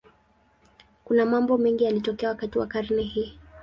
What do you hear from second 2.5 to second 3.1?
wa karne